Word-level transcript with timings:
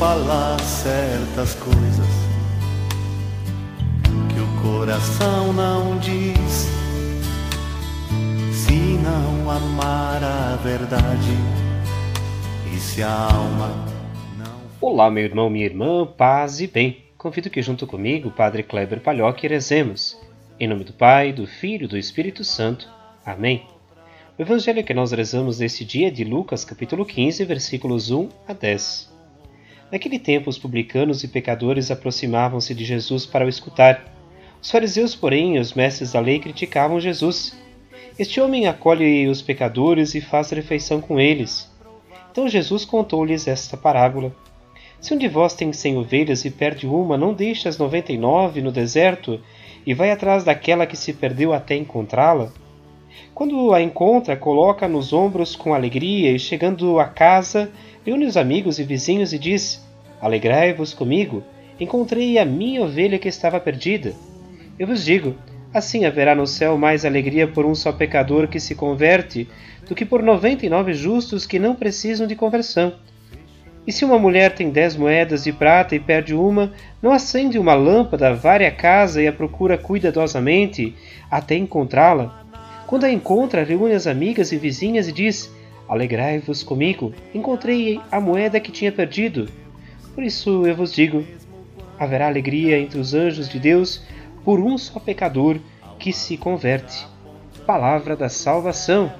falar 0.00 0.58
certas 0.60 1.54
coisas 1.56 2.06
que 4.32 4.40
o 4.40 4.62
coração 4.62 5.52
não 5.52 5.98
diz. 5.98 6.70
Se 8.50 8.72
não 8.72 9.50
amar 9.50 10.24
a 10.24 10.56
verdade 10.64 11.36
e 12.74 12.78
se 12.78 13.02
a 13.02 13.12
alma 13.12 13.68
não. 14.38 14.62
Olá, 14.80 15.10
meu 15.10 15.22
irmão, 15.22 15.50
minha 15.50 15.66
irmã, 15.66 16.06
paz 16.06 16.62
e 16.62 16.66
bem. 16.66 17.04
Convido 17.18 17.50
que 17.50 17.60
junto 17.60 17.86
comigo, 17.86 18.30
Padre 18.30 18.62
Kleber 18.62 19.00
Palhoque, 19.00 19.46
rezemos. 19.46 20.18
Em 20.58 20.66
nome 20.66 20.84
do 20.84 20.94
Pai, 20.94 21.30
do 21.30 21.46
Filho 21.46 21.84
e 21.84 21.88
do 21.88 21.98
Espírito 21.98 22.42
Santo. 22.42 22.88
Amém. 23.22 23.66
O 24.38 24.40
evangelho 24.40 24.82
que 24.82 24.94
nós 24.94 25.12
rezamos 25.12 25.58
neste 25.58 25.84
dia 25.84 26.08
é 26.08 26.10
de 26.10 26.24
Lucas, 26.24 26.64
capítulo 26.64 27.04
15, 27.04 27.44
versículos 27.44 28.10
1 28.10 28.30
a 28.48 28.54
10. 28.54 29.09
Naquele 29.90 30.18
tempo, 30.18 30.48
os 30.48 30.58
publicanos 30.58 31.24
e 31.24 31.28
pecadores 31.28 31.90
aproximavam-se 31.90 32.74
de 32.74 32.84
Jesus 32.84 33.26
para 33.26 33.44
o 33.44 33.48
escutar. 33.48 34.04
Os 34.62 34.70
fariseus, 34.70 35.16
porém, 35.16 35.56
e 35.56 35.58
os 35.58 35.74
mestres 35.74 36.12
da 36.12 36.20
lei 36.20 36.38
criticavam 36.38 37.00
Jesus. 37.00 37.58
Este 38.18 38.40
homem 38.40 38.66
acolhe 38.66 39.26
os 39.26 39.42
pecadores 39.42 40.14
e 40.14 40.20
faz 40.20 40.50
refeição 40.50 41.00
com 41.00 41.18
eles. 41.18 41.68
Então 42.30 42.48
Jesus 42.48 42.84
contou-lhes 42.84 43.48
esta 43.48 43.76
parábola. 43.76 44.32
Se 45.00 45.14
um 45.14 45.18
de 45.18 45.26
vós 45.26 45.54
tem 45.54 45.72
cem 45.72 45.96
ovelhas 45.96 46.44
e 46.44 46.50
perde 46.50 46.86
uma, 46.86 47.16
não 47.16 47.32
deixa 47.32 47.68
as 47.68 47.78
noventa 47.78 48.12
e 48.12 48.18
nove 48.18 48.60
no 48.60 48.70
deserto 48.70 49.40
e 49.86 49.94
vai 49.94 50.10
atrás 50.10 50.44
daquela 50.44 50.86
que 50.86 50.96
se 50.96 51.12
perdeu 51.12 51.52
até 51.52 51.74
encontrá-la? 51.74 52.52
Quando 53.34 53.72
a 53.72 53.80
encontra, 53.82 54.36
coloca 54.36 54.86
nos 54.86 55.12
ombros 55.12 55.56
com 55.56 55.74
alegria 55.74 56.32
e, 56.32 56.38
chegando 56.38 56.98
a 56.98 57.04
casa, 57.04 57.70
reúne 58.04 58.26
os 58.26 58.36
amigos 58.36 58.78
e 58.78 58.84
vizinhos 58.84 59.32
e 59.32 59.38
diz: 59.38 59.84
Alegrai-vos 60.20 60.92
comigo, 60.92 61.42
encontrei 61.78 62.38
a 62.38 62.44
minha 62.44 62.82
ovelha 62.82 63.18
que 63.18 63.28
estava 63.28 63.58
perdida. 63.58 64.14
Eu 64.78 64.86
vos 64.86 65.04
digo: 65.04 65.34
assim 65.72 66.04
haverá 66.04 66.34
no 66.34 66.46
céu 66.46 66.76
mais 66.76 67.04
alegria 67.04 67.46
por 67.46 67.64
um 67.64 67.74
só 67.74 67.92
pecador 67.92 68.48
que 68.48 68.60
se 68.60 68.74
converte 68.74 69.48
do 69.88 69.94
que 69.94 70.04
por 70.04 70.22
noventa 70.22 70.66
e 70.66 70.68
nove 70.68 70.92
justos 70.92 71.46
que 71.46 71.58
não 71.58 71.74
precisam 71.74 72.26
de 72.26 72.36
conversão. 72.36 72.94
E 73.86 73.92
se 73.92 74.04
uma 74.04 74.18
mulher 74.18 74.54
tem 74.54 74.70
dez 74.70 74.94
moedas 74.94 75.44
de 75.44 75.52
prata 75.52 75.96
e 75.96 75.98
perde 75.98 76.34
uma, 76.34 76.72
não 77.02 77.12
acende 77.12 77.58
uma 77.58 77.74
lâmpada, 77.74 78.34
vare 78.34 78.66
a 78.66 78.70
casa 78.70 79.22
e 79.22 79.26
a 79.26 79.32
procura 79.32 79.78
cuidadosamente 79.78 80.94
até 81.30 81.56
encontrá-la? 81.56 82.39
Quando 82.90 83.04
a 83.04 83.12
encontra, 83.12 83.62
reúne 83.62 83.94
as 83.94 84.08
amigas 84.08 84.50
e 84.50 84.56
vizinhas 84.56 85.06
e 85.06 85.12
diz: 85.12 85.48
Alegrai-vos 85.88 86.64
comigo, 86.64 87.14
encontrei 87.32 88.00
a 88.10 88.20
moeda 88.20 88.58
que 88.58 88.72
tinha 88.72 88.90
perdido. 88.90 89.48
Por 90.12 90.24
isso 90.24 90.66
eu 90.66 90.74
vos 90.74 90.92
digo: 90.92 91.24
haverá 91.96 92.26
alegria 92.26 92.80
entre 92.80 92.98
os 92.98 93.14
anjos 93.14 93.48
de 93.48 93.60
Deus 93.60 94.02
por 94.44 94.58
um 94.58 94.76
só 94.76 94.98
pecador 94.98 95.60
que 96.00 96.12
se 96.12 96.36
converte. 96.36 97.06
Palavra 97.64 98.16
da 98.16 98.28
salvação. 98.28 99.12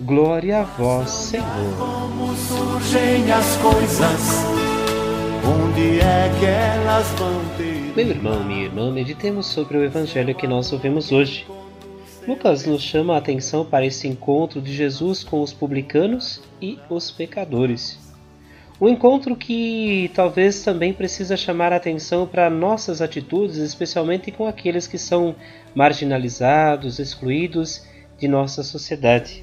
Glória 0.00 0.60
a 0.60 0.62
vós, 0.62 1.10
Senhor. 1.10 1.44
Como 1.76 2.34
surgem 2.34 3.30
as 3.30 3.56
coisas, 3.58 4.44
onde 5.44 6.00
é 6.00 6.30
que 6.40 6.46
elas 6.46 7.06
vão 7.18 7.44
ter? 7.58 7.92
Meu 7.94 8.08
irmão, 8.08 8.42
minha 8.42 8.64
irmã, 8.64 8.90
meditemos 8.90 9.44
sobre 9.44 9.76
o 9.76 9.84
evangelho 9.84 10.34
que 10.34 10.46
nós 10.46 10.72
ouvimos 10.72 11.12
hoje. 11.12 11.44
Lucas 12.28 12.66
nos 12.66 12.82
chama 12.82 13.14
a 13.14 13.16
atenção 13.16 13.64
para 13.64 13.86
esse 13.86 14.06
encontro 14.06 14.60
de 14.60 14.70
Jesus 14.70 15.24
com 15.24 15.40
os 15.40 15.50
publicanos 15.50 16.42
e 16.60 16.78
os 16.90 17.10
pecadores. 17.10 17.98
Um 18.78 18.86
encontro 18.86 19.34
que 19.34 20.10
talvez 20.14 20.62
também 20.62 20.92
precisa 20.92 21.38
chamar 21.38 21.72
a 21.72 21.76
atenção 21.76 22.26
para 22.26 22.50
nossas 22.50 23.00
atitudes, 23.00 23.56
especialmente 23.56 24.30
com 24.30 24.46
aqueles 24.46 24.86
que 24.86 24.98
são 24.98 25.34
marginalizados, 25.74 26.98
excluídos 26.98 27.86
de 28.18 28.28
nossa 28.28 28.62
sociedade. 28.62 29.42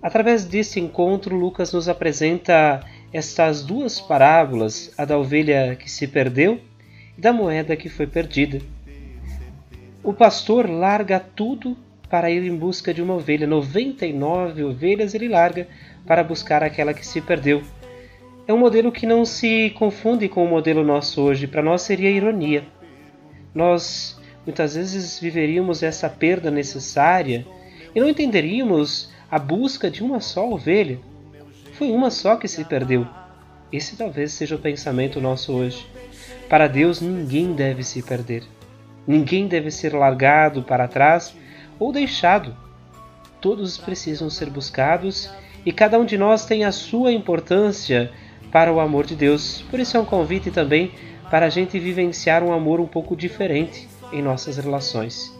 Através 0.00 0.46
desse 0.46 0.80
encontro, 0.80 1.36
Lucas 1.36 1.70
nos 1.70 1.86
apresenta 1.86 2.80
estas 3.12 3.62
duas 3.62 4.00
parábolas, 4.00 4.90
a 4.96 5.04
da 5.04 5.18
ovelha 5.18 5.76
que 5.76 5.90
se 5.90 6.06
perdeu 6.06 6.58
e 7.14 7.20
da 7.20 7.30
moeda 7.30 7.76
que 7.76 7.90
foi 7.90 8.06
perdida. 8.06 8.58
O 10.06 10.12
pastor 10.12 10.70
larga 10.70 11.18
tudo 11.18 11.76
para 12.08 12.30
ir 12.30 12.44
em 12.44 12.54
busca 12.54 12.94
de 12.94 13.02
uma 13.02 13.14
ovelha. 13.14 13.44
99 13.44 14.62
ovelhas 14.62 15.14
ele 15.14 15.26
larga 15.26 15.66
para 16.06 16.22
buscar 16.22 16.62
aquela 16.62 16.94
que 16.94 17.04
se 17.04 17.20
perdeu. 17.20 17.60
É 18.46 18.54
um 18.54 18.56
modelo 18.56 18.92
que 18.92 19.04
não 19.04 19.24
se 19.24 19.70
confunde 19.70 20.28
com 20.28 20.44
o 20.44 20.48
modelo 20.48 20.84
nosso 20.84 21.20
hoje. 21.22 21.48
Para 21.48 21.60
nós 21.60 21.82
seria 21.82 22.08
ironia. 22.08 22.64
Nós 23.52 24.16
muitas 24.46 24.76
vezes 24.76 25.18
viveríamos 25.18 25.82
essa 25.82 26.08
perda 26.08 26.52
necessária 26.52 27.44
e 27.92 27.98
não 27.98 28.08
entenderíamos 28.08 29.10
a 29.28 29.40
busca 29.40 29.90
de 29.90 30.04
uma 30.04 30.20
só 30.20 30.48
ovelha. 30.48 31.00
Foi 31.72 31.90
uma 31.90 32.12
só 32.12 32.36
que 32.36 32.46
se 32.46 32.62
perdeu. 32.62 33.04
Esse 33.72 33.96
talvez 33.96 34.30
seja 34.30 34.54
o 34.54 34.60
pensamento 34.60 35.20
nosso 35.20 35.52
hoje. 35.52 35.84
Para 36.48 36.68
Deus, 36.68 37.00
ninguém 37.00 37.54
deve 37.54 37.82
se 37.82 38.00
perder. 38.04 38.44
Ninguém 39.06 39.46
deve 39.46 39.70
ser 39.70 39.94
largado 39.94 40.62
para 40.62 40.88
trás 40.88 41.34
ou 41.78 41.92
deixado. 41.92 42.56
Todos 43.40 43.78
precisam 43.78 44.28
ser 44.28 44.50
buscados 44.50 45.30
e 45.64 45.72
cada 45.72 45.98
um 45.98 46.04
de 46.04 46.18
nós 46.18 46.44
tem 46.44 46.64
a 46.64 46.72
sua 46.72 47.12
importância 47.12 48.10
para 48.50 48.72
o 48.72 48.80
amor 48.80 49.06
de 49.06 49.14
Deus. 49.14 49.62
Por 49.70 49.78
isso 49.78 49.96
é 49.96 50.00
um 50.00 50.04
convite 50.04 50.50
também 50.50 50.92
para 51.30 51.46
a 51.46 51.50
gente 51.50 51.78
vivenciar 51.78 52.42
um 52.42 52.52
amor 52.52 52.80
um 52.80 52.86
pouco 52.86 53.14
diferente 53.14 53.88
em 54.12 54.22
nossas 54.22 54.56
relações. 54.56 55.32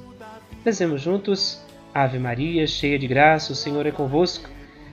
Rezemos 0.65 1.00
juntos. 1.00 1.65
Ave 1.94 2.19
Maria, 2.19 2.66
cheia 2.66 2.99
de 2.99 3.06
graça, 3.06 3.53
o 3.53 3.56
Senhor 3.56 3.87
é 3.87 3.91
convosco. 3.91 4.50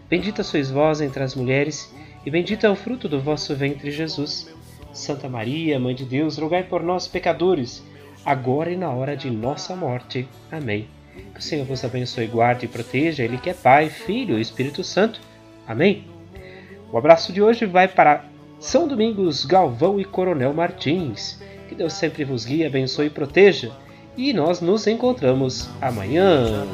Bendita 0.10 0.42
sois 0.42 0.72
vós 0.72 1.02
entre 1.02 1.22
as 1.22 1.36
mulheres, 1.36 1.94
e 2.26 2.32
bendito 2.32 2.66
é 2.66 2.70
o 2.70 2.76
fruto 2.76 3.10
do 3.10 3.20
vosso 3.20 3.54
ventre, 3.56 3.92
Jesus. 3.92 4.50
Santa 4.94 5.28
Maria, 5.28 5.78
Mãe 5.78 5.94
de 5.94 6.06
Deus, 6.06 6.38
rogai 6.38 6.64
por 6.64 6.82
nós, 6.82 7.06
pecadores 7.06 7.84
agora 8.26 8.72
e 8.72 8.78
na 8.78 8.90
hora 8.90 9.16
de 9.16 9.30
nossa 9.30 9.76
morte. 9.76 10.28
Amém. 10.52 10.88
Que 11.34 11.40
o 11.40 11.44
Senhor 11.44 11.66
vos 11.66 11.84
abençoe, 11.84 12.28
guarde 12.28 12.66
e 12.66 12.70
proteja, 12.70 13.24
Ele 13.24 13.38
que 13.38 13.50
é 13.50 13.54
Pai, 13.54 13.90
Filho 13.90 14.38
e 14.38 14.42
Espírito 14.42 14.84
Santo. 14.84 15.22
Amém. 15.68 16.06
O 16.92 16.98
abraço 16.98 17.32
de 17.32 17.42
hoje 17.42 17.66
vai 17.66 17.88
para 17.88 18.26
São 18.60 18.88
Domingos, 18.88 19.46
Galvão 19.46 20.00
e 20.00 20.06
Coronel 20.06 20.54
Martins. 20.54 21.42
Que 21.68 21.76
Deus 21.76 21.94
sempre 21.94 22.24
vos 22.24 22.46
guie, 22.46 22.66
abençoe 22.66 23.08
e 23.08 23.10
proteja. 23.10 23.72
E 24.16 24.32
nós 24.32 24.62
nos 24.62 24.86
encontramos 24.86 25.70
amanhã. 25.82 26.66